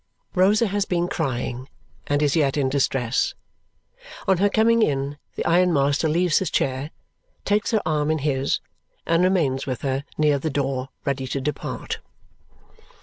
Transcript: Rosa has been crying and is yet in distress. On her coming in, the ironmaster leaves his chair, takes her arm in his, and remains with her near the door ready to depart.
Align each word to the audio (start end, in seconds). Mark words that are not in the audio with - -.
Rosa 0.33 0.65
has 0.65 0.85
been 0.85 1.07
crying 1.07 1.69
and 2.07 2.23
is 2.23 2.35
yet 2.35 2.57
in 2.57 2.69
distress. 2.69 3.35
On 4.27 4.37
her 4.39 4.49
coming 4.49 4.81
in, 4.81 5.19
the 5.35 5.45
ironmaster 5.45 6.09
leaves 6.09 6.39
his 6.39 6.49
chair, 6.49 6.89
takes 7.45 7.69
her 7.69 7.83
arm 7.85 8.09
in 8.09 8.17
his, 8.17 8.61
and 9.05 9.23
remains 9.23 9.67
with 9.67 9.81
her 9.83 10.03
near 10.17 10.39
the 10.39 10.49
door 10.49 10.89
ready 11.05 11.27
to 11.27 11.39
depart. 11.39 11.99